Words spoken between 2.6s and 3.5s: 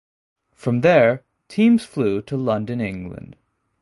England.